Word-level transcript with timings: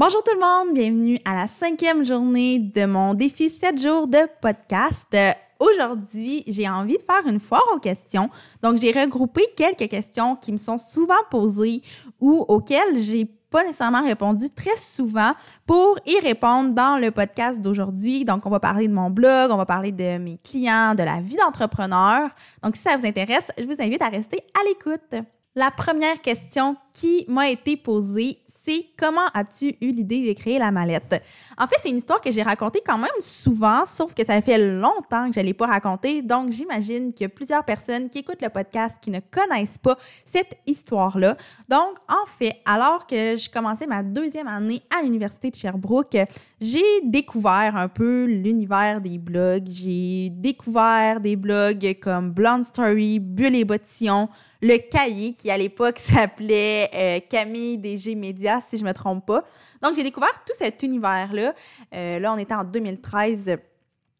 Bonjour 0.00 0.22
tout 0.24 0.32
le 0.32 0.40
monde, 0.40 0.72
bienvenue 0.72 1.18
à 1.26 1.34
la 1.34 1.46
cinquième 1.46 2.06
journée 2.06 2.58
de 2.58 2.86
mon 2.86 3.12
défi 3.12 3.50
7 3.50 3.78
jours 3.78 4.08
de 4.08 4.20
podcast. 4.40 5.14
Aujourd'hui, 5.58 6.42
j'ai 6.46 6.66
envie 6.66 6.96
de 6.96 7.02
faire 7.02 7.26
une 7.26 7.38
foire 7.38 7.66
aux 7.74 7.78
questions. 7.78 8.30
Donc, 8.62 8.78
j'ai 8.78 8.92
regroupé 8.92 9.42
quelques 9.54 9.90
questions 9.90 10.36
qui 10.36 10.52
me 10.52 10.56
sont 10.56 10.78
souvent 10.78 11.22
posées 11.30 11.82
ou 12.18 12.46
auxquelles 12.48 12.96
j'ai 12.96 13.26
pas 13.26 13.62
nécessairement 13.62 14.02
répondu 14.02 14.48
très 14.48 14.76
souvent 14.78 15.32
pour 15.66 15.98
y 16.06 16.18
répondre 16.20 16.70
dans 16.70 16.96
le 16.96 17.10
podcast 17.10 17.60
d'aujourd'hui. 17.60 18.24
Donc, 18.24 18.46
on 18.46 18.50
va 18.50 18.58
parler 18.58 18.88
de 18.88 18.94
mon 18.94 19.10
blog, 19.10 19.50
on 19.50 19.58
va 19.58 19.66
parler 19.66 19.92
de 19.92 20.16
mes 20.16 20.38
clients, 20.42 20.94
de 20.94 21.02
la 21.02 21.20
vie 21.20 21.36
d'entrepreneur. 21.36 22.30
Donc, 22.62 22.74
si 22.74 22.80
ça 22.80 22.96
vous 22.96 23.04
intéresse, 23.04 23.50
je 23.58 23.64
vous 23.64 23.82
invite 23.82 24.00
à 24.00 24.08
rester 24.08 24.38
à 24.58 24.66
l'écoute. 24.66 25.26
La 25.56 25.72
première 25.72 26.20
question 26.20 26.76
qui 26.92 27.24
m'a 27.26 27.50
été 27.50 27.76
posée, 27.76 28.38
c'est 28.46 28.86
comment 28.96 29.26
as-tu 29.34 29.74
eu 29.80 29.90
l'idée 29.90 30.28
de 30.28 30.32
créer 30.32 30.60
la 30.60 30.70
mallette? 30.70 31.20
En 31.58 31.66
fait, 31.66 31.74
c'est 31.82 31.90
une 31.90 31.96
histoire 31.96 32.20
que 32.20 32.30
j'ai 32.30 32.44
racontée 32.44 32.80
quand 32.86 32.98
même 32.98 33.10
souvent, 33.18 33.84
sauf 33.84 34.14
que 34.14 34.24
ça 34.24 34.40
fait 34.42 34.58
longtemps 34.58 35.26
que 35.26 35.34
je 35.34 35.40
ne 35.40 35.46
l'ai 35.46 35.54
pas 35.54 35.66
racontée. 35.66 36.22
Donc, 36.22 36.52
j'imagine 36.52 37.12
qu'il 37.12 37.24
y 37.24 37.26
a 37.26 37.30
plusieurs 37.30 37.64
personnes 37.64 38.08
qui 38.08 38.18
écoutent 38.18 38.42
le 38.42 38.48
podcast 38.48 38.98
qui 39.00 39.10
ne 39.10 39.18
connaissent 39.18 39.78
pas 39.78 39.98
cette 40.24 40.56
histoire-là. 40.68 41.36
Donc, 41.68 41.96
en 42.08 42.26
fait, 42.26 42.60
alors 42.64 43.08
que 43.08 43.36
je 43.36 43.50
commençais 43.50 43.88
ma 43.88 44.04
deuxième 44.04 44.46
année 44.46 44.82
à 44.96 45.02
l'Université 45.02 45.50
de 45.50 45.56
Sherbrooke, 45.56 46.16
j'ai 46.60 47.00
découvert 47.02 47.74
un 47.74 47.88
peu 47.88 48.24
l'univers 48.26 49.00
des 49.00 49.18
blogs. 49.18 49.66
J'ai 49.68 50.30
découvert 50.30 51.18
des 51.18 51.34
blogs 51.34 51.98
comme 52.00 52.30
Blonde 52.30 52.64
Story, 52.64 53.18
Bulle 53.18 53.56
et 53.56 53.64
Bottillon, 53.64 54.28
le 54.60 54.76
cahier 54.78 55.34
qui 55.34 55.50
à 55.50 55.58
l'époque 55.58 55.98
s'appelait 55.98 56.90
euh, 56.94 57.20
Camille 57.28 57.78
DG 57.78 58.14
Média, 58.14 58.60
si 58.60 58.78
je 58.78 58.84
me 58.84 58.92
trompe 58.92 59.26
pas. 59.26 59.44
Donc 59.82 59.94
j'ai 59.96 60.02
découvert 60.02 60.42
tout 60.46 60.54
cet 60.54 60.82
univers-là. 60.82 61.54
Euh, 61.94 62.18
là, 62.18 62.32
on 62.32 62.38
était 62.38 62.54
en 62.54 62.64
2013 62.64 63.56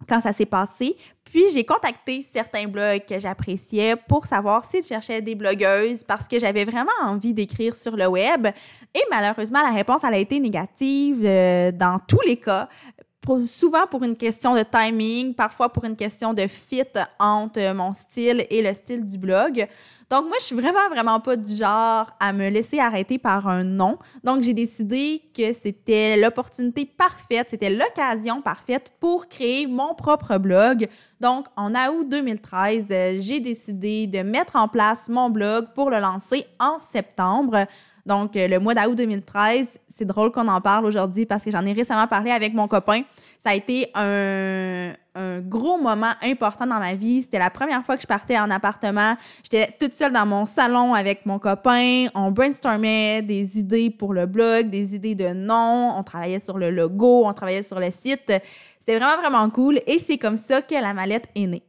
quand 0.09 0.21
ça 0.21 0.33
s'est 0.33 0.47
passé. 0.47 0.97
Puis 1.25 1.45
j'ai 1.53 1.65
contacté 1.65 2.23
certains 2.23 2.67
blogs 2.67 3.05
que 3.07 3.19
j'appréciais 3.19 3.95
pour 3.97 4.27
savoir 4.27 4.65
s'ils 4.65 4.83
cherchaient 4.83 5.21
des 5.21 5.35
blogueuses 5.35 6.03
parce 6.05 6.27
que 6.27 6.41
j'avais 6.41 6.65
vraiment 6.65 6.91
envie 7.03 7.35
d'écrire 7.35 7.75
sur 7.75 7.97
le 7.97 8.07
web. 8.07 8.47
Et 8.95 9.03
malheureusement, 9.11 9.63
la 9.63 9.71
réponse 9.71 10.03
elle 10.05 10.15
a 10.15 10.19
été 10.19 10.41
négative 10.41 11.23
euh, 11.25 11.71
dans 11.71 12.01
tous 12.09 12.23
les 12.27 12.37
cas 12.37 12.69
souvent 13.47 13.87
pour 13.87 14.03
une 14.03 14.17
question 14.17 14.55
de 14.55 14.63
timing, 14.63 15.35
parfois 15.35 15.69
pour 15.69 15.85
une 15.85 15.97
question 15.97 16.35
de 16.35 16.47
fit 16.47 16.83
entre 17.19 17.73
mon 17.75 17.93
style 17.93 18.47
et 18.51 18.63
le 18.63 18.75
style 18.75 19.05
du 19.05 19.19
blog. 19.19 19.69
Donc 20.11 20.25
moi, 20.27 20.37
je 20.41 20.47
suis 20.47 20.57
vraiment, 20.57 20.89
vraiment 20.91 21.21
pas 21.21 21.37
du 21.37 21.55
genre 21.55 22.11
à 22.19 22.33
me 22.33 22.49
laisser 22.49 22.81
arrêter 22.81 23.17
par 23.17 23.47
un 23.47 23.63
nom. 23.63 23.97
Donc 24.25 24.43
j'ai 24.43 24.55
décidé 24.55 25.23
que 25.37 25.53
c'était 25.53 26.17
l'opportunité 26.17 26.85
parfaite, 26.85 27.51
c'était 27.51 27.71
l'occasion 27.71 28.43
parfaite 28.43 28.91
pour 28.99 29.29
créer 29.29 29.69
mon 29.69 29.95
propre 29.95 30.37
blog. 30.39 30.89
Donc 31.21 31.47
en 31.57 31.75
août 31.75 32.09
2013, 32.09 33.21
j'ai 33.21 33.39
décidé 33.39 34.09
de 34.09 34.23
mettre 34.23 34.57
en 34.57 34.67
place 34.67 35.09
mon 35.09 35.31
blog 35.31 35.67
pour 35.77 35.91
le 35.91 36.01
lancer 36.01 36.45
en 36.59 36.81
septembre. 36.81 37.67
Donc, 38.07 38.33
le 38.35 38.59
mois 38.59 38.75
d'août 38.75 38.97
2013, 38.97 39.79
c'est 39.87 40.05
drôle 40.05 40.33
qu'on 40.33 40.49
en 40.49 40.61
parle 40.61 40.87
aujourd'hui 40.87 41.27
parce 41.27 41.45
que 41.45 41.51
j'en 41.51 41.65
ai 41.67 41.73
récemment 41.73 42.07
parlé 42.07 42.31
avec 42.31 42.55
mon 42.55 42.67
copain. 42.67 43.03
Ça 43.43 43.51
a 43.51 43.55
été 43.55 43.91
un, 43.95 44.93
gros 45.41 45.79
moment 45.79 46.13
important 46.23 46.67
dans 46.67 46.79
ma 46.79 46.95
vie. 46.95 47.23
C'était 47.23 47.39
la 47.39 47.49
première 47.49 47.83
fois 47.83 47.97
que 47.97 48.03
je 48.03 48.07
partais 48.07 48.39
en 48.39 48.51
appartement. 48.51 49.17
J'étais 49.43 49.75
toute 49.81 49.95
seule 49.95 50.13
dans 50.13 50.27
mon 50.27 50.45
salon 50.45 50.93
avec 50.93 51.25
mon 51.25 51.39
copain. 51.39 52.07
On 52.15 52.31
brainstormait 52.33 53.23
des 53.23 53.59
idées 53.59 53.89
pour 53.89 54.13
le 54.13 54.27
blog, 54.27 54.69
des 54.69 54.95
idées 54.95 55.15
de 55.15 55.29
nom. 55.29 55.95
On 55.97 56.03
travaillait 56.03 56.41
sur 56.41 56.59
le 56.59 56.71
logo, 56.71 57.23
on 57.25 57.33
travaillait 57.33 57.63
sur 57.63 57.81
le 57.81 57.91
site. 57.91 58.31
C'était 58.79 58.99
vraiment, 58.99 59.21
vraiment 59.23 59.49
cool. 59.49 59.81
Et 59.87 59.99
c'est 59.99 60.19
comme 60.19 60.37
ça 60.37 60.61
que 60.61 60.75
la 60.75 60.93
mallette 60.93 61.29
est 61.35 61.47
née. 61.47 61.63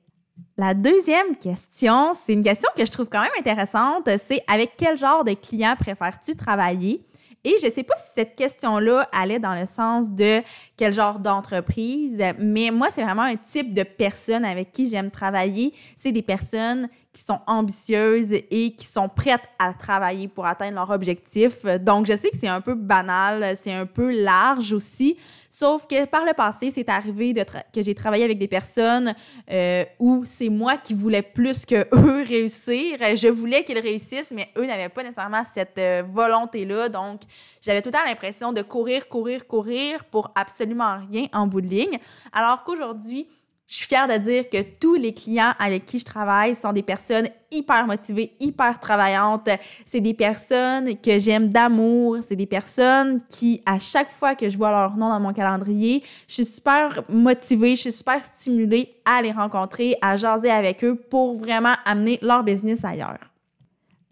La 0.57 0.73
deuxième 0.73 1.37
question, 1.37 2.13
c'est 2.13 2.33
une 2.33 2.43
question 2.43 2.69
que 2.75 2.85
je 2.85 2.91
trouve 2.91 3.07
quand 3.07 3.21
même 3.21 3.31
intéressante. 3.39 4.09
C'est 4.17 4.43
avec 4.47 4.73
quel 4.77 4.97
genre 4.97 5.23
de 5.23 5.33
client 5.33 5.75
préfères-tu 5.79 6.35
travailler? 6.35 7.01
Et 7.43 7.55
je 7.59 7.65
ne 7.67 7.71
sais 7.71 7.83
pas 7.83 7.95
si 7.97 8.11
cette 8.13 8.35
question-là 8.35 9.07
allait 9.11 9.39
dans 9.39 9.55
le 9.55 9.65
sens 9.65 10.11
de 10.11 10.41
quel 10.77 10.93
genre 10.93 11.19
d'entreprise, 11.19 12.23
mais 12.37 12.69
moi, 12.71 12.89
c'est 12.91 13.03
vraiment 13.03 13.23
un 13.23 13.35
type 13.35 13.73
de 13.73 13.83
personne 13.83 14.45
avec 14.45 14.71
qui 14.71 14.87
j'aime 14.87 15.09
travailler. 15.09 15.73
C'est 15.95 16.11
des 16.11 16.21
personnes 16.21 16.87
qui 17.13 17.21
sont 17.23 17.39
ambitieuses 17.45 18.31
et 18.31 18.73
qui 18.75 18.85
sont 18.85 19.09
prêtes 19.09 19.43
à 19.59 19.73
travailler 19.73 20.29
pour 20.29 20.45
atteindre 20.45 20.75
leur 20.75 20.89
objectif. 20.91 21.65
Donc, 21.81 22.05
je 22.05 22.15
sais 22.15 22.29
que 22.29 22.37
c'est 22.37 22.47
un 22.47 22.61
peu 22.61 22.73
banal, 22.73 23.57
c'est 23.59 23.73
un 23.73 23.85
peu 23.85 24.23
large 24.23 24.71
aussi, 24.71 25.17
sauf 25.49 25.87
que 25.87 26.05
par 26.05 26.23
le 26.23 26.33
passé, 26.33 26.71
c'est 26.71 26.87
arrivé 26.87 27.33
que 27.73 27.83
j'ai 27.83 27.93
travaillé 27.93 28.23
avec 28.23 28.37
des 28.37 28.47
personnes 28.47 29.13
euh, 29.51 29.83
où 29.99 30.23
c'est 30.23 30.47
moi 30.47 30.77
qui 30.77 30.93
voulais 30.93 31.21
plus 31.21 31.65
que 31.65 31.85
eux 31.93 32.23
réussir. 32.23 32.97
Je 33.15 33.27
voulais 33.27 33.65
qu'ils 33.65 33.79
réussissent, 33.79 34.31
mais 34.33 34.47
eux 34.57 34.65
n'avaient 34.65 34.89
pas 34.89 35.03
nécessairement 35.03 35.43
cette 35.43 35.77
euh, 35.79 36.03
volonté-là. 36.07 36.87
Donc, 36.87 37.21
j'avais 37.61 37.81
tout 37.81 37.89
le 37.89 37.93
temps 37.93 38.05
l'impression 38.05 38.53
de 38.53 38.61
courir, 38.61 39.09
courir, 39.09 39.45
courir 39.47 40.05
pour 40.05 40.31
absolument 40.35 40.97
rien 41.11 41.27
en 41.33 41.45
bout 41.45 41.61
de 41.61 41.67
ligne. 41.67 41.99
Alors 42.31 42.63
qu'aujourd'hui, 42.63 43.27
je 43.71 43.77
suis 43.77 43.87
fière 43.87 44.05
de 44.05 44.17
dire 44.17 44.49
que 44.49 44.61
tous 44.81 44.95
les 44.95 45.13
clients 45.13 45.53
avec 45.57 45.85
qui 45.85 45.97
je 45.97 46.03
travaille 46.03 46.55
sont 46.55 46.73
des 46.73 46.83
personnes 46.83 47.29
hyper 47.53 47.87
motivées, 47.87 48.33
hyper 48.41 48.81
travaillantes. 48.81 49.47
C'est 49.85 50.01
des 50.01 50.13
personnes 50.13 50.97
que 50.97 51.19
j'aime 51.19 51.47
d'amour. 51.47 52.17
C'est 52.21 52.35
des 52.35 52.45
personnes 52.45 53.21
qui, 53.29 53.61
à 53.65 53.79
chaque 53.79 54.11
fois 54.11 54.35
que 54.35 54.49
je 54.49 54.57
vois 54.57 54.71
leur 54.71 54.97
nom 54.97 55.07
dans 55.07 55.21
mon 55.21 55.31
calendrier, 55.31 56.03
je 56.27 56.33
suis 56.33 56.45
super 56.45 57.01
motivée, 57.07 57.77
je 57.77 57.81
suis 57.83 57.91
super 57.93 58.19
stimulée 58.35 58.93
à 59.05 59.21
les 59.21 59.31
rencontrer, 59.31 59.95
à 60.01 60.17
jaser 60.17 60.51
avec 60.51 60.83
eux 60.83 60.95
pour 60.95 61.37
vraiment 61.37 61.75
amener 61.85 62.19
leur 62.21 62.43
business 62.43 62.83
ailleurs. 62.83 63.30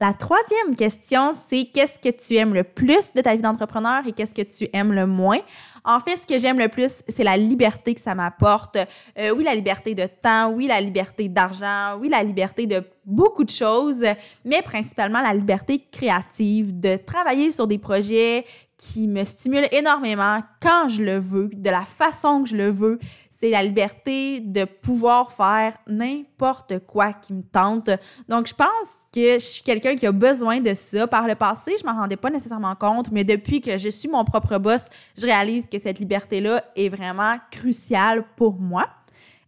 La 0.01 0.13
troisième 0.13 0.75
question, 0.75 1.33
c'est 1.35 1.65
qu'est-ce 1.65 1.99
que 1.99 2.07
tu 2.15 2.35
aimes 2.35 2.53
le 2.53 2.63
plus 2.63 3.11
de 3.13 3.19
ta 3.19 3.35
vie 3.35 3.41
d'entrepreneur 3.41 4.07
et 4.07 4.13
qu'est-ce 4.13 4.33
que 4.33 4.43
tu 4.43 4.69
aimes 4.71 4.93
le 4.93 5.05
moins? 5.05 5.39
En 5.83 5.99
fait, 5.99 6.15
ce 6.15 6.25
que 6.25 6.39
j'aime 6.39 6.57
le 6.57 6.69
plus, 6.69 7.03
c'est 7.09 7.25
la 7.25 7.35
liberté 7.35 7.93
que 7.93 7.99
ça 7.99 8.15
m'apporte. 8.15 8.77
Euh, 9.17 9.31
oui, 9.35 9.43
la 9.43 9.55
liberté 9.55 9.95
de 9.95 10.05
temps, 10.05 10.51
oui, 10.51 10.67
la 10.67 10.79
liberté 10.79 11.27
d'argent, 11.27 11.97
oui, 11.99 12.07
la 12.07 12.23
liberté 12.23 12.65
de 12.65 12.81
beaucoup 13.05 13.43
de 13.43 13.49
choses, 13.49 14.05
mais 14.45 14.61
principalement 14.61 15.21
la 15.21 15.33
liberté 15.33 15.85
créative, 15.91 16.79
de 16.79 16.95
travailler 16.95 17.51
sur 17.51 17.67
des 17.67 17.77
projets 17.77 18.45
qui 18.77 19.09
me 19.09 19.25
stimulent 19.25 19.67
énormément 19.73 20.41
quand 20.61 20.87
je 20.87 21.03
le 21.03 21.19
veux, 21.19 21.49
de 21.51 21.69
la 21.69 21.83
façon 21.83 22.43
que 22.43 22.49
je 22.49 22.55
le 22.55 22.69
veux 22.69 22.99
c'est 23.39 23.49
la 23.49 23.63
liberté 23.63 24.41
de 24.41 24.65
pouvoir 24.65 25.31
faire 25.31 25.77
n'importe 25.87 26.79
quoi 26.79 27.13
qui 27.13 27.33
me 27.33 27.41
tente. 27.41 27.89
Donc, 28.27 28.47
je 28.47 28.53
pense 28.53 28.97
que 29.13 29.35
je 29.35 29.45
suis 29.45 29.63
quelqu'un 29.63 29.95
qui 29.95 30.05
a 30.05 30.11
besoin 30.11 30.59
de 30.59 30.73
ça. 30.73 31.07
Par 31.07 31.25
le 31.25 31.35
passé, 31.35 31.75
je 31.79 31.85
m'en 31.85 31.93
rendais 31.93 32.17
pas 32.17 32.29
nécessairement 32.29 32.75
compte, 32.75 33.11
mais 33.11 33.23
depuis 33.23 33.61
que 33.61 33.77
je 33.77 33.87
suis 33.87 34.09
mon 34.09 34.25
propre 34.25 34.57
boss, 34.57 34.89
je 35.17 35.25
réalise 35.25 35.67
que 35.67 35.79
cette 35.79 35.99
liberté-là 35.99 36.61
est 36.75 36.89
vraiment 36.89 37.37
cruciale 37.49 38.25
pour 38.35 38.59
moi. 38.59 38.85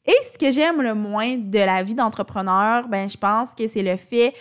Et 0.06 0.16
ce 0.32 0.38
que 0.38 0.50
j'aime 0.52 0.82
le 0.82 0.96
moins 0.96 1.38
de 1.38 1.60
la 1.60 1.84
vie 1.84 1.94
d'entrepreneur, 1.94 2.88
ben 2.88 3.10
je 3.10 3.18
pense 3.18 3.54
que 3.54 3.68
c'est 3.68 3.84
le 3.84 3.98
fait 3.98 4.34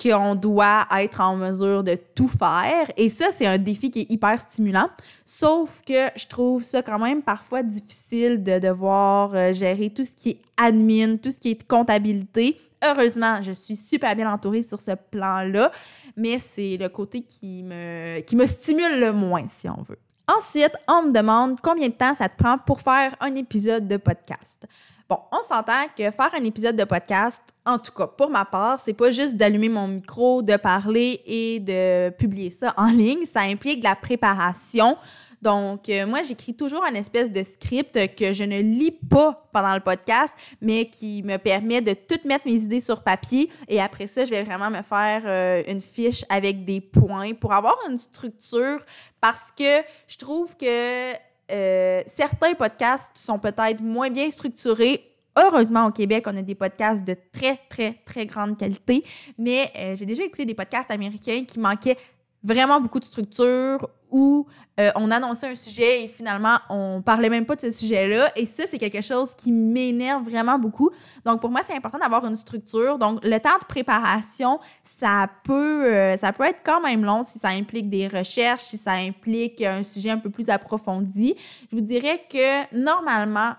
qu'on 0.00 0.34
doit 0.34 0.86
être 0.98 1.20
en 1.20 1.36
mesure 1.36 1.84
de 1.84 1.96
tout 2.14 2.28
faire. 2.28 2.90
Et 2.96 3.10
ça, 3.10 3.26
c'est 3.32 3.46
un 3.46 3.58
défi 3.58 3.90
qui 3.90 4.00
est 4.00 4.10
hyper 4.10 4.38
stimulant. 4.38 4.88
Sauf 5.24 5.82
que 5.86 6.08
je 6.16 6.26
trouve 6.26 6.62
ça 6.62 6.82
quand 6.82 6.98
même 6.98 7.22
parfois 7.22 7.62
difficile 7.62 8.42
de 8.42 8.58
devoir 8.58 9.34
euh, 9.34 9.52
gérer 9.52 9.90
tout 9.90 10.04
ce 10.04 10.12
qui 10.16 10.30
est 10.30 10.38
admin, 10.56 11.16
tout 11.16 11.30
ce 11.30 11.38
qui 11.38 11.50
est 11.50 11.66
comptabilité. 11.66 12.58
Heureusement, 12.84 13.40
je 13.40 13.52
suis 13.52 13.76
super 13.76 14.14
bien 14.14 14.30
entourée 14.30 14.62
sur 14.62 14.80
ce 14.80 14.92
plan-là, 15.10 15.72
mais 16.16 16.38
c'est 16.38 16.76
le 16.76 16.88
côté 16.88 17.22
qui 17.22 17.62
me, 17.62 18.20
qui 18.20 18.36
me 18.36 18.46
stimule 18.46 19.00
le 19.00 19.12
moins, 19.12 19.46
si 19.46 19.68
on 19.68 19.80
veut. 19.82 19.98
Ensuite, 20.26 20.72
on 20.88 21.04
me 21.04 21.12
demande 21.12 21.60
combien 21.60 21.88
de 21.88 21.92
temps 21.92 22.14
ça 22.14 22.28
te 22.28 22.36
prend 22.42 22.58
pour 22.58 22.80
faire 22.80 23.14
un 23.20 23.34
épisode 23.34 23.86
de 23.86 23.96
podcast. 23.96 24.66
Bon, 25.06 25.18
on 25.32 25.42
s'entend 25.42 25.86
que 25.94 26.10
faire 26.10 26.34
un 26.34 26.44
épisode 26.44 26.76
de 26.76 26.84
podcast, 26.84 27.42
en 27.66 27.78
tout 27.78 27.92
cas 27.92 28.06
pour 28.06 28.30
ma 28.30 28.46
part, 28.46 28.80
c'est 28.80 28.94
pas 28.94 29.10
juste 29.10 29.36
d'allumer 29.36 29.68
mon 29.68 29.86
micro, 29.86 30.40
de 30.40 30.56
parler 30.56 31.20
et 31.26 31.60
de 31.60 32.08
publier 32.08 32.50
ça 32.50 32.72
en 32.78 32.86
ligne. 32.90 33.26
Ça 33.26 33.40
implique 33.40 33.80
de 33.80 33.84
la 33.84 33.96
préparation. 33.96 34.96
Donc, 35.42 35.90
euh, 35.90 36.06
moi, 36.06 36.22
j'écris 36.22 36.54
toujours 36.54 36.82
un 36.86 36.94
espèce 36.94 37.30
de 37.30 37.42
script 37.42 38.14
que 38.14 38.32
je 38.32 38.44
ne 38.44 38.60
lis 38.60 38.92
pas 38.92 39.46
pendant 39.52 39.74
le 39.74 39.80
podcast, 39.80 40.34
mais 40.62 40.86
qui 40.86 41.22
me 41.22 41.36
permet 41.36 41.82
de 41.82 41.92
tout 41.92 42.26
mettre 42.26 42.46
mes 42.46 42.54
idées 42.54 42.80
sur 42.80 43.02
papier. 43.02 43.50
Et 43.68 43.82
après 43.82 44.06
ça, 44.06 44.24
je 44.24 44.30
vais 44.30 44.42
vraiment 44.42 44.70
me 44.70 44.80
faire 44.80 45.20
euh, 45.26 45.62
une 45.68 45.82
fiche 45.82 46.24
avec 46.30 46.64
des 46.64 46.80
points 46.80 47.34
pour 47.34 47.52
avoir 47.52 47.76
une 47.90 47.98
structure 47.98 48.80
parce 49.20 49.50
que 49.50 49.82
je 50.08 50.16
trouve 50.16 50.56
que 50.56 51.12
euh, 51.50 52.02
certains 52.06 52.54
podcasts 52.54 53.12
sont 53.14 53.38
peut-être 53.38 53.80
moins 53.80 54.10
bien 54.10 54.30
structurés. 54.30 55.10
Heureusement, 55.36 55.86
au 55.86 55.90
Québec, 55.90 56.24
on 56.28 56.36
a 56.36 56.42
des 56.42 56.54
podcasts 56.54 57.04
de 57.04 57.16
très, 57.32 57.58
très, 57.68 58.00
très 58.04 58.24
grande 58.24 58.56
qualité, 58.56 59.04
mais 59.36 59.70
euh, 59.76 59.96
j'ai 59.96 60.06
déjà 60.06 60.22
écouté 60.22 60.44
des 60.44 60.54
podcasts 60.54 60.90
américains 60.92 61.44
qui 61.44 61.58
manquaient 61.58 61.96
vraiment 62.44 62.80
beaucoup 62.80 63.00
de 63.00 63.04
structure 63.04 63.88
où 64.10 64.46
euh, 64.78 64.90
on 64.96 65.10
annonçait 65.10 65.48
un 65.48 65.54
sujet 65.54 66.04
et 66.04 66.08
finalement 66.08 66.58
on 66.68 67.02
parlait 67.02 67.30
même 67.30 67.46
pas 67.46 67.56
de 67.56 67.62
ce 67.62 67.70
sujet-là 67.70 68.30
et 68.36 68.44
ça 68.44 68.64
c'est 68.68 68.78
quelque 68.78 69.00
chose 69.00 69.34
qui 69.34 69.50
m'énerve 69.50 70.22
vraiment 70.28 70.58
beaucoup. 70.58 70.90
Donc 71.24 71.40
pour 71.40 71.50
moi 71.50 71.62
c'est 71.64 71.74
important 71.74 71.98
d'avoir 71.98 72.24
une 72.26 72.36
structure. 72.36 72.98
Donc 72.98 73.24
le 73.24 73.38
temps 73.38 73.58
de 73.60 73.66
préparation 73.66 74.60
ça 74.84 75.28
peut 75.42 75.84
euh, 75.86 76.16
ça 76.16 76.32
peut 76.32 76.44
être 76.44 76.62
quand 76.64 76.80
même 76.80 77.04
long 77.04 77.24
si 77.26 77.38
ça 77.38 77.48
implique 77.48 77.88
des 77.88 78.06
recherches, 78.06 78.62
si 78.62 78.76
ça 78.76 78.92
implique 78.92 79.62
un 79.62 79.82
sujet 79.82 80.10
un 80.10 80.18
peu 80.18 80.30
plus 80.30 80.50
approfondi. 80.50 81.34
Je 81.70 81.76
vous 81.76 81.82
dirais 81.82 82.22
que 82.30 82.76
normalement 82.76 83.54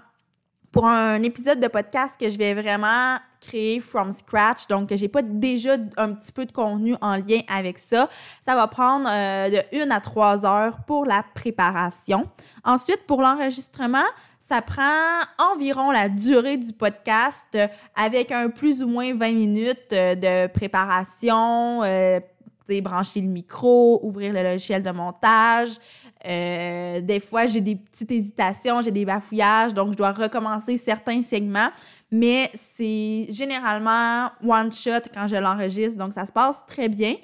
pour 0.71 0.85
un 0.85 1.23
épisode 1.23 1.59
de 1.59 1.67
podcast 1.67 2.19
que 2.19 2.29
je 2.29 2.37
vais 2.37 2.53
vraiment 2.53 3.17
créer 3.45 3.79
from 3.79 4.11
scratch, 4.11 4.67
donc 4.67 4.89
que 4.89 4.97
j'ai 4.97 5.07
pas 5.07 5.21
déjà 5.21 5.77
un 5.97 6.13
petit 6.13 6.31
peu 6.31 6.45
de 6.45 6.51
contenu 6.51 6.95
en 7.01 7.15
lien 7.15 7.39
avec 7.53 7.77
ça, 7.77 8.09
ça 8.41 8.55
va 8.55 8.67
prendre 8.67 9.07
euh, 9.09 9.49
de 9.49 9.83
une 9.83 9.91
à 9.91 9.99
trois 9.99 10.45
heures 10.45 10.77
pour 10.85 11.05
la 11.05 11.23
préparation. 11.35 12.25
Ensuite, 12.63 13.05
pour 13.07 13.21
l'enregistrement, 13.21 14.05
ça 14.39 14.61
prend 14.61 15.19
environ 15.37 15.91
la 15.91 16.09
durée 16.09 16.57
du 16.57 16.73
podcast 16.73 17.47
euh, 17.55 17.67
avec 17.95 18.31
un 18.31 18.49
plus 18.49 18.83
ou 18.83 18.87
moins 18.87 19.13
20 19.13 19.33
minutes 19.33 19.93
euh, 19.93 20.15
de 20.15 20.51
préparation, 20.51 21.81
brancher 22.81 23.21
le 23.21 23.27
micro, 23.27 23.99
ouvrir 24.03 24.33
le 24.33 24.43
logiciel 24.43 24.81
de 24.81 24.91
montage, 24.91 25.77
euh, 26.27 27.01
des 27.01 27.19
fois, 27.19 27.45
j'ai 27.45 27.61
des 27.61 27.75
petites 27.75 28.11
hésitations, 28.11 28.81
j'ai 28.81 28.91
des 28.91 29.05
bafouillages, 29.05 29.73
donc 29.73 29.91
je 29.91 29.97
dois 29.97 30.11
recommencer 30.11 30.77
certains 30.77 31.21
segments, 31.21 31.69
mais 32.11 32.49
c'est 32.53 33.27
généralement 33.29 34.29
one 34.43 34.71
shot 34.71 35.09
quand 35.13 35.27
je 35.27 35.35
l'enregistre, 35.35 35.97
donc 35.97 36.13
ça 36.13 36.25
se 36.25 36.31
passe 36.31 36.65
très 36.65 36.89
bien. 36.89 37.15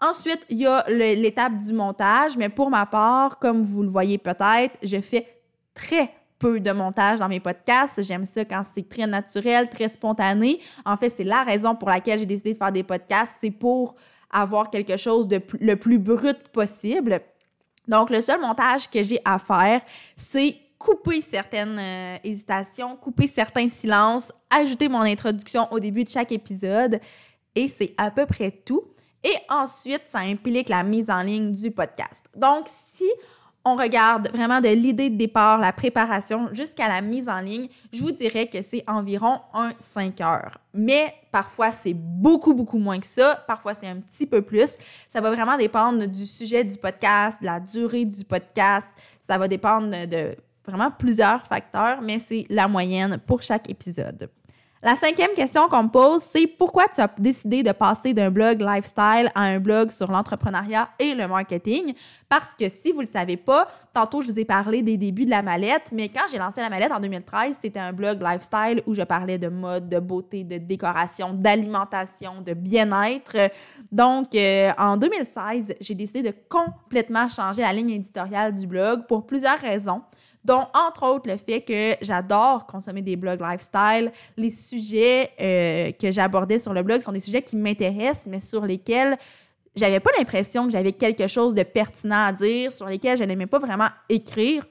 Ensuite, 0.00 0.46
il 0.48 0.58
y 0.58 0.66
a 0.66 0.84
l'étape 0.88 1.56
du 1.56 1.72
montage, 1.72 2.36
mais 2.36 2.48
pour 2.48 2.70
ma 2.70 2.86
part, 2.86 3.38
comme 3.38 3.60
vous 3.60 3.82
le 3.82 3.88
voyez 3.88 4.18
peut-être, 4.18 4.78
je 4.82 5.00
fais 5.00 5.26
très 5.74 6.10
peu 6.38 6.58
de 6.58 6.72
montage 6.72 7.18
dans 7.18 7.28
mes 7.28 7.38
podcasts. 7.38 8.02
J'aime 8.02 8.24
ça 8.24 8.44
quand 8.44 8.62
c'est 8.64 8.88
très 8.88 9.06
naturel, 9.06 9.68
très 9.68 9.88
spontané. 9.88 10.58
En 10.84 10.96
fait, 10.96 11.10
c'est 11.10 11.24
la 11.24 11.44
raison 11.44 11.76
pour 11.76 11.90
laquelle 11.90 12.18
j'ai 12.18 12.26
décidé 12.26 12.54
de 12.54 12.58
faire 12.58 12.72
des 12.72 12.82
podcasts. 12.82 13.36
C'est 13.40 13.50
pour 13.50 13.94
avoir 14.30 14.70
quelque 14.70 14.96
chose 14.96 15.28
de 15.28 15.40
le 15.60 15.76
plus 15.76 15.98
brut 15.98 16.48
possible. 16.48 17.20
Donc, 17.90 18.10
le 18.10 18.22
seul 18.22 18.40
montage 18.40 18.88
que 18.88 19.02
j'ai 19.02 19.18
à 19.24 19.38
faire, 19.40 19.80
c'est 20.14 20.56
couper 20.78 21.20
certaines 21.20 21.76
euh, 21.78 22.16
hésitations, 22.22 22.96
couper 22.96 23.26
certains 23.26 23.68
silences, 23.68 24.32
ajouter 24.48 24.88
mon 24.88 25.00
introduction 25.00 25.66
au 25.72 25.80
début 25.80 26.04
de 26.04 26.08
chaque 26.08 26.30
épisode 26.30 27.00
et 27.56 27.66
c'est 27.66 27.92
à 27.98 28.12
peu 28.12 28.26
près 28.26 28.52
tout. 28.52 28.84
Et 29.24 29.34
ensuite, 29.48 30.04
ça 30.06 30.20
implique 30.20 30.68
la 30.68 30.84
mise 30.84 31.10
en 31.10 31.20
ligne 31.20 31.50
du 31.50 31.72
podcast. 31.72 32.26
Donc, 32.36 32.66
si 32.66 33.10
on 33.64 33.76
regarde 33.76 34.30
vraiment 34.32 34.60
de 34.60 34.68
l'idée 34.68 35.10
de 35.10 35.16
départ, 35.16 35.58
la 35.58 35.72
préparation 35.72 36.48
jusqu'à 36.52 36.88
la 36.88 37.00
mise 37.00 37.28
en 37.28 37.40
ligne, 37.40 37.66
je 37.92 38.00
vous 38.00 38.10
dirais 38.10 38.46
que 38.46 38.62
c'est 38.62 38.82
environ 38.88 39.40
un 39.52 39.70
5 39.78 40.20
heures. 40.22 40.58
Mais 40.72 41.14
parfois, 41.30 41.70
c'est 41.70 41.94
beaucoup, 41.94 42.54
beaucoup 42.54 42.78
moins 42.78 42.98
que 42.98 43.06
ça. 43.06 43.42
Parfois, 43.46 43.74
c'est 43.74 43.88
un 43.88 44.00
petit 44.00 44.26
peu 44.26 44.40
plus. 44.40 44.78
Ça 45.08 45.20
va 45.20 45.30
vraiment 45.30 45.58
dépendre 45.58 46.06
du 46.06 46.24
sujet 46.24 46.64
du 46.64 46.78
podcast, 46.78 47.40
de 47.40 47.46
la 47.46 47.60
durée 47.60 48.04
du 48.04 48.24
podcast. 48.24 48.88
Ça 49.20 49.36
va 49.36 49.46
dépendre 49.46 50.06
de 50.06 50.34
vraiment 50.66 50.90
plusieurs 50.90 51.44
facteurs, 51.44 52.00
mais 52.00 52.18
c'est 52.18 52.46
la 52.48 52.66
moyenne 52.66 53.18
pour 53.26 53.42
chaque 53.42 53.68
épisode. 53.68 54.30
La 54.82 54.96
cinquième 54.96 55.32
question 55.32 55.68
qu'on 55.68 55.82
me 55.82 55.88
pose, 55.90 56.22
c'est 56.22 56.46
pourquoi 56.46 56.86
tu 56.88 57.02
as 57.02 57.10
décidé 57.18 57.62
de 57.62 57.70
passer 57.70 58.14
d'un 58.14 58.30
blog 58.30 58.62
lifestyle 58.62 59.30
à 59.34 59.42
un 59.42 59.58
blog 59.58 59.90
sur 59.90 60.10
l'entrepreneuriat 60.10 60.88
et 60.98 61.14
le 61.14 61.28
marketing? 61.28 61.92
Parce 62.30 62.54
que 62.54 62.66
si 62.70 62.90
vous 62.90 63.00
ne 63.00 63.06
le 63.06 63.10
savez 63.10 63.36
pas, 63.36 63.68
tantôt 63.92 64.22
je 64.22 64.30
vous 64.30 64.38
ai 64.38 64.46
parlé 64.46 64.80
des 64.80 64.96
débuts 64.96 65.26
de 65.26 65.30
la 65.30 65.42
mallette, 65.42 65.90
mais 65.92 66.08
quand 66.08 66.22
j'ai 66.32 66.38
lancé 66.38 66.62
la 66.62 66.70
mallette 66.70 66.92
en 66.92 66.98
2013, 66.98 67.58
c'était 67.60 67.78
un 67.78 67.92
blog 67.92 68.22
lifestyle 68.22 68.82
où 68.86 68.94
je 68.94 69.02
parlais 69.02 69.36
de 69.36 69.48
mode, 69.48 69.90
de 69.90 69.98
beauté, 69.98 70.44
de 70.44 70.56
décoration, 70.56 71.34
d'alimentation, 71.34 72.40
de 72.40 72.54
bien-être. 72.54 73.36
Donc, 73.92 74.34
euh, 74.34 74.72
en 74.78 74.96
2016, 74.96 75.74
j'ai 75.78 75.94
décidé 75.94 76.22
de 76.22 76.34
complètement 76.48 77.28
changer 77.28 77.60
la 77.60 77.74
ligne 77.74 77.90
éditoriale 77.90 78.54
du 78.54 78.66
blog 78.66 79.06
pour 79.06 79.26
plusieurs 79.26 79.58
raisons 79.58 80.00
dont 80.44 80.66
entre 80.74 81.06
autres 81.06 81.28
le 81.28 81.36
fait 81.36 81.60
que 81.60 81.96
j'adore 82.04 82.66
consommer 82.66 83.02
des 83.02 83.16
blogs 83.16 83.40
lifestyle. 83.40 84.10
Les 84.36 84.50
sujets 84.50 85.30
euh, 85.40 85.92
que 85.92 86.10
j'abordais 86.12 86.58
sur 86.58 86.72
le 86.72 86.82
blog 86.82 87.02
sont 87.02 87.12
des 87.12 87.20
sujets 87.20 87.42
qui 87.42 87.56
m'intéressent, 87.56 88.28
mais 88.28 88.40
sur 88.40 88.64
lesquels 88.64 89.18
j'avais 89.76 90.00
pas 90.00 90.10
l'impression 90.18 90.66
que 90.66 90.72
j'avais 90.72 90.92
quelque 90.92 91.26
chose 91.26 91.54
de 91.54 91.62
pertinent 91.62 92.24
à 92.26 92.32
dire, 92.32 92.72
sur 92.72 92.86
lesquels 92.86 93.18
je 93.18 93.24
n'aimais 93.24 93.46
pas 93.46 93.58
vraiment 93.58 93.88
écrire. 94.08 94.66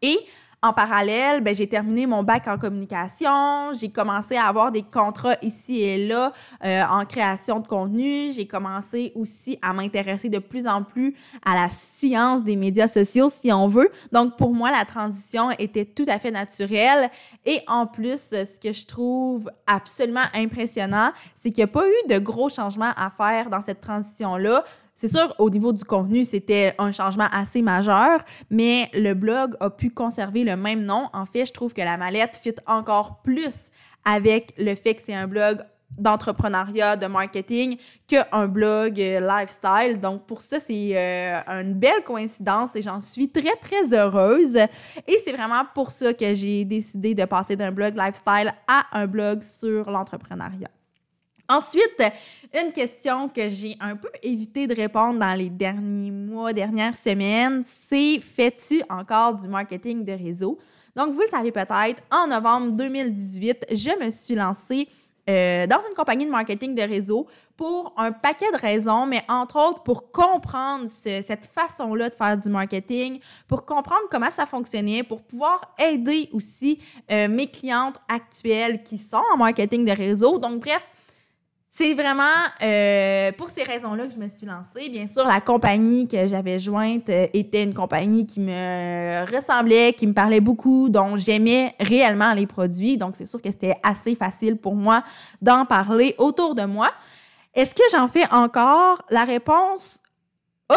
Et 0.00 0.18
en 0.64 0.72
parallèle, 0.72 1.40
ben, 1.40 1.52
j'ai 1.52 1.66
terminé 1.66 2.06
mon 2.06 2.22
bac 2.22 2.46
en 2.46 2.56
communication. 2.56 3.72
J'ai 3.72 3.88
commencé 3.88 4.36
à 4.36 4.46
avoir 4.46 4.70
des 4.70 4.82
contrats 4.82 5.34
ici 5.42 5.82
et 5.82 6.06
là 6.06 6.32
euh, 6.64 6.82
en 6.88 7.04
création 7.04 7.58
de 7.58 7.66
contenu. 7.66 8.32
J'ai 8.32 8.46
commencé 8.46 9.10
aussi 9.16 9.58
à 9.60 9.72
m'intéresser 9.72 10.28
de 10.28 10.38
plus 10.38 10.68
en 10.68 10.84
plus 10.84 11.16
à 11.44 11.56
la 11.56 11.68
science 11.68 12.44
des 12.44 12.54
médias 12.54 12.86
sociaux, 12.86 13.28
si 13.28 13.52
on 13.52 13.66
veut. 13.66 13.90
Donc, 14.12 14.36
pour 14.36 14.54
moi, 14.54 14.70
la 14.70 14.84
transition 14.84 15.50
était 15.58 15.84
tout 15.84 16.06
à 16.06 16.20
fait 16.20 16.30
naturelle. 16.30 17.10
Et 17.44 17.58
en 17.66 17.86
plus, 17.88 18.30
ce 18.30 18.60
que 18.60 18.72
je 18.72 18.86
trouve 18.86 19.50
absolument 19.66 20.22
impressionnant, 20.32 21.10
c'est 21.34 21.50
qu'il 21.50 21.64
n'y 21.64 21.70
a 21.70 21.72
pas 21.72 21.88
eu 21.88 22.08
de 22.08 22.20
gros 22.20 22.48
changements 22.48 22.92
à 22.96 23.10
faire 23.10 23.50
dans 23.50 23.60
cette 23.60 23.80
transition-là. 23.80 24.62
C'est 25.02 25.08
sûr, 25.08 25.34
au 25.40 25.50
niveau 25.50 25.72
du 25.72 25.82
contenu, 25.82 26.22
c'était 26.22 26.76
un 26.78 26.92
changement 26.92 27.26
assez 27.32 27.60
majeur, 27.60 28.20
mais 28.50 28.88
le 28.94 29.14
blog 29.14 29.56
a 29.58 29.68
pu 29.68 29.90
conserver 29.90 30.44
le 30.44 30.56
même 30.56 30.84
nom. 30.84 31.08
En 31.12 31.26
fait, 31.26 31.44
je 31.44 31.52
trouve 31.52 31.74
que 31.74 31.80
la 31.80 31.96
mallette 31.96 32.38
fit 32.40 32.54
encore 32.68 33.20
plus 33.20 33.72
avec 34.04 34.54
le 34.58 34.76
fait 34.76 34.94
que 34.94 35.02
c'est 35.02 35.12
un 35.12 35.26
blog 35.26 35.58
d'entrepreneuriat, 35.98 36.94
de 36.96 37.08
marketing, 37.08 37.78
qu'un 38.06 38.46
blog 38.46 39.00
euh, 39.00 39.18
lifestyle. 39.18 39.98
Donc, 39.98 40.24
pour 40.24 40.40
ça, 40.40 40.60
c'est 40.60 40.96
euh, 40.96 41.40
une 41.48 41.74
belle 41.74 42.04
coïncidence 42.06 42.76
et 42.76 42.82
j'en 42.82 43.00
suis 43.00 43.28
très, 43.28 43.56
très 43.60 43.92
heureuse. 43.92 44.54
Et 44.54 45.18
c'est 45.24 45.32
vraiment 45.32 45.64
pour 45.74 45.90
ça 45.90 46.14
que 46.14 46.32
j'ai 46.32 46.64
décidé 46.64 47.12
de 47.12 47.24
passer 47.24 47.56
d'un 47.56 47.72
blog 47.72 47.96
lifestyle 47.96 48.54
à 48.68 48.84
un 48.92 49.08
blog 49.08 49.42
sur 49.42 49.90
l'entrepreneuriat. 49.90 50.70
Ensuite, 51.48 52.02
une 52.54 52.72
question 52.72 53.28
que 53.28 53.48
j'ai 53.48 53.76
un 53.80 53.96
peu 53.96 54.10
évité 54.22 54.66
de 54.66 54.74
répondre 54.74 55.18
dans 55.18 55.34
les 55.34 55.50
derniers 55.50 56.10
mois, 56.10 56.52
dernières 56.52 56.94
semaines, 56.94 57.62
c'est 57.64 58.20
fais-tu 58.20 58.82
encore 58.88 59.34
du 59.34 59.48
marketing 59.48 60.04
de 60.04 60.12
réseau? 60.12 60.58
Donc, 60.94 61.12
vous 61.12 61.22
le 61.22 61.28
savez 61.28 61.50
peut-être, 61.50 62.02
en 62.10 62.26
novembre 62.26 62.72
2018, 62.72 63.66
je 63.70 64.04
me 64.04 64.10
suis 64.10 64.34
lancée 64.34 64.88
euh, 65.30 65.66
dans 65.68 65.78
une 65.88 65.94
compagnie 65.94 66.26
de 66.26 66.30
marketing 66.30 66.74
de 66.74 66.82
réseau 66.82 67.28
pour 67.56 67.94
un 67.96 68.10
paquet 68.10 68.50
de 68.50 68.58
raisons, 68.58 69.06
mais 69.06 69.22
entre 69.28 69.56
autres 69.56 69.82
pour 69.84 70.10
comprendre 70.10 70.86
cette 70.88 71.46
façon-là 71.46 72.10
de 72.10 72.14
faire 72.14 72.36
du 72.36 72.48
marketing, 72.48 73.20
pour 73.46 73.64
comprendre 73.64 74.02
comment 74.10 74.30
ça 74.30 74.46
fonctionnait, 74.46 75.04
pour 75.04 75.22
pouvoir 75.22 75.60
aider 75.78 76.28
aussi 76.32 76.80
euh, 77.10 77.28
mes 77.28 77.46
clientes 77.46 77.96
actuelles 78.08 78.82
qui 78.82 78.98
sont 78.98 79.22
en 79.32 79.36
marketing 79.36 79.84
de 79.84 79.92
réseau. 79.92 80.38
Donc, 80.38 80.60
bref, 80.60 80.88
c'est 81.74 81.94
vraiment 81.94 82.22
euh, 82.62 83.32
pour 83.32 83.48
ces 83.48 83.62
raisons-là 83.62 84.06
que 84.06 84.12
je 84.12 84.18
me 84.18 84.28
suis 84.28 84.44
lancée. 84.46 84.90
Bien 84.90 85.06
sûr, 85.06 85.26
la 85.26 85.40
compagnie 85.40 86.06
que 86.06 86.26
j'avais 86.26 86.58
jointe 86.58 87.08
euh, 87.08 87.26
était 87.32 87.64
une 87.64 87.72
compagnie 87.72 88.26
qui 88.26 88.40
me 88.40 89.24
ressemblait, 89.34 89.94
qui 89.94 90.06
me 90.06 90.12
parlait 90.12 90.42
beaucoup, 90.42 90.90
dont 90.90 91.16
j'aimais 91.16 91.74
réellement 91.80 92.34
les 92.34 92.46
produits. 92.46 92.98
Donc, 92.98 93.16
c'est 93.16 93.24
sûr 93.24 93.40
que 93.40 93.50
c'était 93.50 93.76
assez 93.82 94.14
facile 94.14 94.58
pour 94.58 94.74
moi 94.74 95.02
d'en 95.40 95.64
parler 95.64 96.14
autour 96.18 96.54
de 96.54 96.64
moi. 96.64 96.90
Est-ce 97.54 97.74
que 97.74 97.82
j'en 97.90 98.06
fais 98.06 98.30
encore? 98.30 99.00
La 99.08 99.24
réponse 99.24 100.02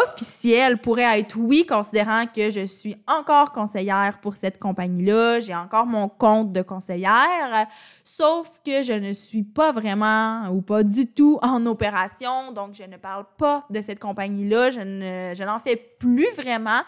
officiel 0.02 0.78
pourrait 0.78 1.20
être 1.20 1.36
oui, 1.36 1.66
considérant 1.66 2.24
que 2.26 2.50
je 2.50 2.66
suis 2.66 2.96
encore 3.06 3.52
conseillère 3.52 4.18
pour 4.20 4.36
cette 4.36 4.58
compagnie-là, 4.58 5.40
j'ai 5.40 5.54
encore 5.54 5.86
mon 5.86 6.08
compte 6.08 6.52
de 6.52 6.62
conseillère, 6.62 7.66
sauf 8.04 8.60
que 8.64 8.82
je 8.82 8.92
ne 8.92 9.12
suis 9.12 9.42
pas 9.42 9.72
vraiment 9.72 10.48
ou 10.48 10.62
pas 10.62 10.82
du 10.82 11.06
tout 11.06 11.38
en 11.42 11.64
opération, 11.66 12.52
donc 12.52 12.74
je 12.74 12.84
ne 12.84 12.96
parle 12.96 13.24
pas 13.36 13.64
de 13.70 13.80
cette 13.80 13.98
compagnie-là, 13.98 14.70
je, 14.70 14.80
je 14.80 15.44
n'en 15.44 15.58
fais 15.58 15.76
plus 15.76 16.28
vraiment 16.36 16.82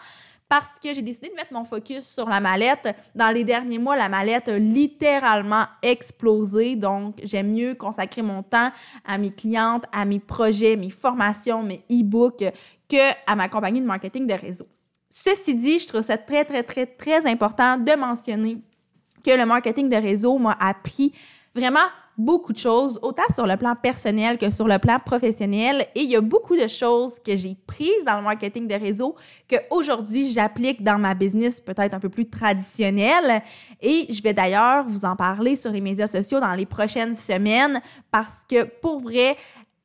parce 0.49 0.79
que 0.83 0.91
j'ai 0.93 1.03
décidé 1.03 1.29
de 1.29 1.35
mettre 1.35 1.53
mon 1.53 1.63
focus 1.63 2.03
sur 2.03 2.27
la 2.27 2.39
mallette. 2.39 2.95
Dans 3.13 3.31
les 3.33 3.43
derniers 3.43 3.77
mois, 3.77 3.95
la 3.95 4.09
mallette 4.09 4.49
a 4.49 4.57
littéralement 4.57 5.65
explosé. 5.83 6.75
Donc, 6.75 7.19
j'aime 7.23 7.51
mieux 7.51 7.75
consacrer 7.75 8.23
mon 8.23 8.41
temps 8.41 8.71
à 9.05 9.17
mes 9.19 9.29
clientes, 9.29 9.85
à 9.93 10.05
mes 10.05 10.19
projets, 10.19 10.75
mes 10.75 10.89
formations, 10.89 11.61
mes 11.61 11.83
e-books 11.91 12.43
que 12.89 13.11
à 13.27 13.35
ma 13.35 13.47
compagnie 13.47 13.79
de 13.79 13.85
marketing 13.85 14.25
de 14.25 14.33
réseau. 14.33 14.65
Ceci 15.07 15.53
dit, 15.53 15.77
je 15.77 15.87
trouve 15.87 16.01
ça 16.01 16.17
très, 16.17 16.43
très, 16.43 16.63
très, 16.63 16.87
très 16.87 17.27
important 17.27 17.77
de 17.77 17.95
mentionner 17.95 18.57
que 19.23 19.31
le 19.31 19.45
marketing 19.45 19.87
de 19.87 19.95
réseau 19.95 20.39
m'a 20.39 20.57
appris 20.59 21.13
vraiment 21.53 21.87
beaucoup 22.19 22.51
de 22.51 22.57
choses, 22.57 22.99
autant 23.01 23.23
sur 23.33 23.47
le 23.47 23.55
plan 23.55 23.75
personnel 23.75 24.37
que 24.37 24.49
sur 24.51 24.67
le 24.67 24.77
plan 24.77 24.99
professionnel. 24.99 25.87
Et 25.95 26.01
il 26.01 26.09
y 26.11 26.17
a 26.17 26.21
beaucoup 26.21 26.55
de 26.57 26.67
choses 26.67 27.17
que 27.19 27.33
j'ai 27.35 27.55
prises 27.65 28.03
dans 28.05 28.17
le 28.17 28.23
marketing 28.23 28.67
de 28.67 28.75
réseau 28.75 29.15
qu'aujourd'hui 29.47 30.31
j'applique 30.31 30.83
dans 30.83 30.99
ma 30.99 31.15
business 31.15 31.61
peut-être 31.61 31.93
un 31.93 31.99
peu 31.99 32.09
plus 32.09 32.29
traditionnelle. 32.29 33.41
Et 33.81 34.05
je 34.09 34.21
vais 34.21 34.33
d'ailleurs 34.33 34.85
vous 34.85 35.05
en 35.05 35.15
parler 35.15 35.55
sur 35.55 35.71
les 35.71 35.81
médias 35.81 36.07
sociaux 36.07 36.41
dans 36.41 36.53
les 36.53 36.65
prochaines 36.65 37.15
semaines 37.15 37.81
parce 38.11 38.43
que 38.47 38.65
pour 38.65 38.99
vrai, 38.99 39.37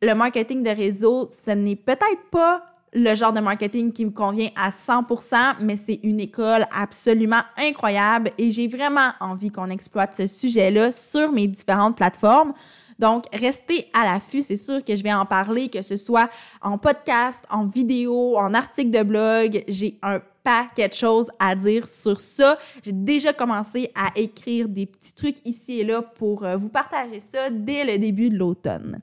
le 0.02 0.12
marketing 0.14 0.62
de 0.62 0.70
réseau, 0.70 1.28
ce 1.30 1.52
n'est 1.52 1.76
peut-être 1.76 2.30
pas 2.32 2.73
le 2.94 3.14
genre 3.14 3.32
de 3.32 3.40
marketing 3.40 3.92
qui 3.92 4.04
me 4.04 4.10
convient 4.10 4.48
à 4.56 4.70
100%, 4.70 5.56
mais 5.60 5.76
c'est 5.76 6.00
une 6.02 6.20
école 6.20 6.64
absolument 6.72 7.42
incroyable 7.58 8.30
et 8.38 8.50
j'ai 8.52 8.68
vraiment 8.68 9.10
envie 9.20 9.50
qu'on 9.50 9.70
exploite 9.70 10.14
ce 10.14 10.26
sujet-là 10.26 10.92
sur 10.92 11.32
mes 11.32 11.46
différentes 11.46 11.96
plateformes. 11.96 12.52
Donc, 12.98 13.24
restez 13.32 13.88
à 13.92 14.04
l'affût. 14.04 14.42
C'est 14.42 14.56
sûr 14.56 14.84
que 14.84 14.94
je 14.94 15.02
vais 15.02 15.12
en 15.12 15.26
parler, 15.26 15.68
que 15.68 15.82
ce 15.82 15.96
soit 15.96 16.28
en 16.62 16.78
podcast, 16.78 17.44
en 17.50 17.64
vidéo, 17.66 18.38
en 18.38 18.54
article 18.54 18.90
de 18.90 19.02
blog. 19.02 19.64
J'ai 19.66 19.98
un 20.02 20.20
paquet 20.44 20.88
de 20.88 20.94
choses 20.94 21.30
à 21.40 21.56
dire 21.56 21.88
sur 21.88 22.20
ça. 22.20 22.56
J'ai 22.82 22.92
déjà 22.92 23.32
commencé 23.32 23.90
à 23.96 24.10
écrire 24.14 24.68
des 24.68 24.86
petits 24.86 25.14
trucs 25.14 25.44
ici 25.44 25.80
et 25.80 25.84
là 25.84 26.02
pour 26.02 26.44
euh, 26.44 26.56
vous 26.56 26.68
partager 26.68 27.18
ça 27.18 27.50
dès 27.50 27.84
le 27.84 27.98
début 27.98 28.30
de 28.30 28.38
l'automne. 28.38 29.00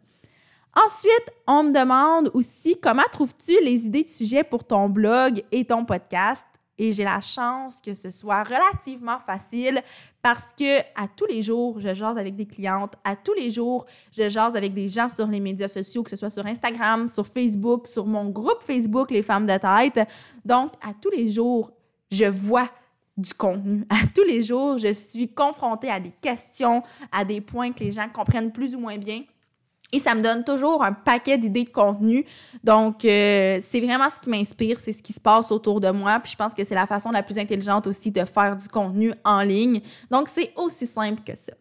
Ensuite, 0.74 1.34
on 1.48 1.64
me 1.64 1.72
demande 1.72 2.32
aussi 2.34 2.78
comment 2.80 3.04
trouves-tu 3.12 3.54
les 3.62 3.86
idées 3.86 4.04
de 4.04 4.08
sujets 4.08 4.44
pour 4.44 4.64
ton 4.64 4.88
blog 4.88 5.44
et 5.52 5.66
ton 5.66 5.84
podcast? 5.84 6.46
Et 6.78 6.94
j'ai 6.94 7.04
la 7.04 7.20
chance 7.20 7.82
que 7.82 7.94
ce 7.94 8.10
soit 8.10 8.44
relativement 8.44 9.20
facile 9.20 9.84
parce 10.22 10.54
que 10.58 10.80
à 10.96 11.08
tous 11.16 11.26
les 11.26 11.42
jours, 11.42 11.80
je 11.80 11.94
jase 11.94 12.18
avec 12.18 12.36
des 12.36 12.46
clientes, 12.46 12.94
à 13.04 13.16
tous 13.16 13.34
les 13.34 13.50
jours, 13.50 13.86
je 14.12 14.30
jase 14.30 14.56
avec 14.56 14.74
des 14.74 14.88
gens 14.88 15.08
sur 15.08 15.28
les 15.28 15.42
médias 15.42 15.68
sociaux, 15.68 16.04
que 16.04 16.10
ce 16.10 16.16
soit 16.16 16.30
sur 16.30 16.46
Instagram, 16.46 17.08
sur 17.08 17.28
Facebook, 17.28 17.86
sur 17.86 18.06
mon 18.06 18.30
groupe 18.30 18.62
Facebook 18.62 19.12
Les 19.12 19.22
Femmes 19.22 19.46
de 19.46 19.58
Tête. 19.58 20.08
Donc, 20.46 20.72
à 20.82 20.94
tous 21.00 21.12
les 21.12 21.30
jours, 21.30 21.72
je 22.10 22.26
vois 22.26 22.70
du 23.18 23.34
contenu. 23.34 23.86
À 23.90 24.08
tous 24.16 24.24
les 24.24 24.42
jours, 24.42 24.78
je 24.78 24.94
suis 24.94 25.28
confrontée 25.28 25.92
à 25.92 26.00
des 26.00 26.14
questions, 26.22 26.82
à 27.12 27.26
des 27.26 27.42
points 27.42 27.74
que 27.74 27.84
les 27.84 27.92
gens 27.92 28.08
comprennent 28.10 28.52
plus 28.52 28.76
ou 28.76 28.80
moins 28.80 28.98
bien. 28.98 29.22
Et 29.92 30.00
ça 30.00 30.16
me 30.16 30.22
donne 30.22 30.44
toujours 30.44 30.84
un 30.84 30.94
paquet 30.94 31.38
d'idées 31.38 31.66
de 31.66 31.70
contenu. 31.70 32.26
Donc, 32.64 33.04
euh, 33.04 33.60
c'est 33.62 33.82
vraiment 33.82 34.10
ce 34.10 34.20
qui 34.20 34.30
m'inspire, 34.30 34.80
c'est 34.80 34.94
ce 34.94 35.04
qui 35.04 35.14
se 35.14 35.20
passe 35.20 35.52
autour 35.52 35.82
de 35.82 35.90
moi. 35.90 36.20
Puis 36.20 36.32
je 36.32 36.38
pense 36.38 36.54
que 36.54 36.64
c'est 36.64 36.76
la 36.76 36.88
façon 36.88 37.12
la 37.12 37.24
plus 37.24 37.38
intelligente 37.38 37.88
aussi 37.88 38.12
de 38.12 38.24
faire 38.26 38.56
du 38.56 38.68
contenu 38.68 39.14
en 39.26 39.42
ligne. 39.42 39.82
Donc, 40.10 40.30
c'est 40.30 40.54
aussi 40.56 40.88
simple 40.88 41.22
que 41.26 41.36
ça. 41.36 41.54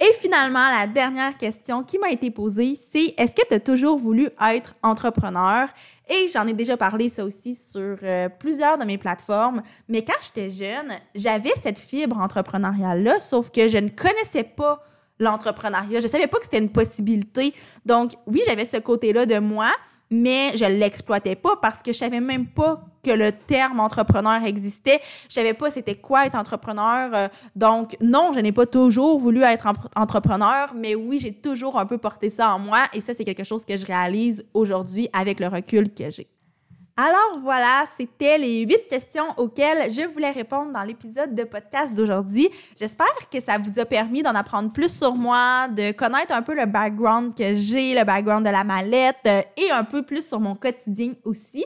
Et 0.00 0.12
finalement, 0.14 0.68
la 0.70 0.88
dernière 0.88 1.36
question 1.36 1.84
qui 1.84 1.96
m'a 1.96 2.10
été 2.10 2.32
posée, 2.32 2.74
c'est 2.74 3.14
est-ce 3.16 3.36
que 3.36 3.46
tu 3.46 3.54
as 3.54 3.60
toujours 3.60 3.96
voulu 3.96 4.30
être 4.40 4.74
entrepreneur? 4.82 5.68
Et 6.10 6.26
j'en 6.26 6.46
ai 6.48 6.52
déjà 6.52 6.76
parlé 6.76 7.08
ça 7.08 7.24
aussi 7.24 7.54
sur 7.54 7.96
euh, 8.02 8.28
plusieurs 8.28 8.78
de 8.78 8.84
mes 8.84 8.98
plateformes. 8.98 9.62
Mais 9.88 10.02
quand 10.04 10.18
j'étais 10.20 10.50
jeune, 10.50 10.92
j'avais 11.14 11.52
cette 11.62 11.78
fibre 11.78 12.18
entrepreneuriale-là, 12.18 13.20
sauf 13.20 13.50
que 13.50 13.68
je 13.68 13.78
ne 13.78 13.88
connaissais 13.88 14.42
pas 14.42 14.84
l'entrepreneuriat. 15.22 16.00
Je 16.00 16.08
savais 16.08 16.26
pas 16.26 16.38
que 16.38 16.44
c'était 16.44 16.58
une 16.58 16.70
possibilité. 16.70 17.54
Donc, 17.86 18.12
oui, 18.26 18.42
j'avais 18.46 18.64
ce 18.64 18.76
côté-là 18.78 19.24
de 19.26 19.38
moi, 19.38 19.70
mais 20.10 20.56
je 20.56 20.64
l'exploitais 20.64 21.36
pas 21.36 21.56
parce 21.60 21.82
que 21.82 21.92
je 21.92 21.98
savais 21.98 22.20
même 22.20 22.46
pas 22.46 22.84
que 23.02 23.10
le 23.10 23.32
terme 23.32 23.80
entrepreneur 23.80 24.44
existait. 24.44 25.00
Je 25.28 25.34
savais 25.34 25.54
pas 25.54 25.70
c'était 25.70 25.96
quoi 25.96 26.26
être 26.26 26.36
entrepreneur. 26.36 27.10
Euh, 27.14 27.28
donc, 27.56 27.96
non, 28.00 28.32
je 28.34 28.40
n'ai 28.40 28.52
pas 28.52 28.66
toujours 28.66 29.18
voulu 29.18 29.42
être 29.42 29.66
entrepreneur, 29.96 30.72
mais 30.76 30.94
oui, 30.94 31.18
j'ai 31.20 31.32
toujours 31.32 31.78
un 31.78 31.86
peu 31.86 31.98
porté 31.98 32.30
ça 32.30 32.54
en 32.54 32.58
moi 32.58 32.84
et 32.92 33.00
ça, 33.00 33.14
c'est 33.14 33.24
quelque 33.24 33.44
chose 33.44 33.64
que 33.64 33.76
je 33.76 33.86
réalise 33.86 34.44
aujourd'hui 34.54 35.08
avec 35.12 35.40
le 35.40 35.48
recul 35.48 35.92
que 35.92 36.10
j'ai. 36.10 36.28
Alors 37.04 37.40
voilà, 37.42 37.82
c'était 37.96 38.38
les 38.38 38.60
huit 38.60 38.86
questions 38.88 39.24
auxquelles 39.36 39.90
je 39.90 40.06
voulais 40.06 40.30
répondre 40.30 40.70
dans 40.70 40.84
l'épisode 40.84 41.34
de 41.34 41.42
podcast 41.42 41.96
d'aujourd'hui. 41.96 42.48
J'espère 42.78 43.28
que 43.28 43.40
ça 43.40 43.58
vous 43.58 43.80
a 43.80 43.84
permis 43.84 44.22
d'en 44.22 44.36
apprendre 44.36 44.70
plus 44.70 44.96
sur 44.96 45.16
moi, 45.16 45.66
de 45.66 45.90
connaître 45.90 46.32
un 46.32 46.42
peu 46.42 46.54
le 46.54 46.64
background 46.64 47.34
que 47.34 47.56
j'ai, 47.56 47.96
le 47.98 48.04
background 48.04 48.46
de 48.46 48.52
la 48.52 48.62
mallette 48.62 49.16
euh, 49.26 49.42
et 49.56 49.72
un 49.72 49.82
peu 49.82 50.04
plus 50.04 50.24
sur 50.24 50.38
mon 50.38 50.54
quotidien 50.54 51.14
aussi. 51.24 51.64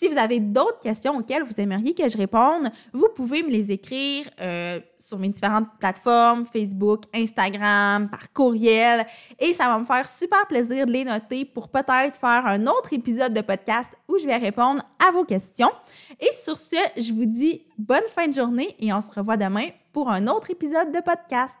Si 0.00 0.06
vous 0.06 0.16
avez 0.16 0.38
d'autres 0.38 0.78
questions 0.78 1.16
auxquelles 1.16 1.42
vous 1.42 1.60
aimeriez 1.60 1.92
que 1.92 2.08
je 2.08 2.16
réponde, 2.16 2.70
vous 2.92 3.08
pouvez 3.16 3.42
me 3.42 3.48
les 3.48 3.72
écrire 3.72 4.26
euh, 4.40 4.78
sur 4.96 5.18
mes 5.18 5.28
différentes 5.28 5.66
plateformes, 5.80 6.44
Facebook, 6.44 7.02
Instagram, 7.12 8.08
par 8.08 8.32
courriel. 8.32 9.04
Et 9.40 9.52
ça 9.54 9.66
va 9.66 9.76
me 9.76 9.84
faire 9.84 10.06
super 10.06 10.46
plaisir 10.46 10.86
de 10.86 10.92
les 10.92 11.04
noter 11.04 11.44
pour 11.44 11.68
peut-être 11.68 12.16
faire 12.16 12.46
un 12.46 12.64
autre 12.68 12.92
épisode 12.92 13.34
de 13.34 13.40
podcast 13.40 13.92
où 14.06 14.18
je 14.18 14.26
vais 14.26 14.36
répondre 14.36 14.84
à 15.04 15.10
vos 15.10 15.24
questions. 15.24 15.72
Et 16.20 16.30
sur 16.32 16.56
ce, 16.56 16.76
je 16.96 17.12
vous 17.12 17.26
dis 17.26 17.66
bonne 17.76 18.06
fin 18.14 18.28
de 18.28 18.32
journée 18.32 18.76
et 18.78 18.92
on 18.92 19.00
se 19.00 19.10
revoit 19.10 19.36
demain 19.36 19.66
pour 19.92 20.10
un 20.10 20.28
autre 20.28 20.52
épisode 20.52 20.92
de 20.92 21.00
podcast. 21.00 21.56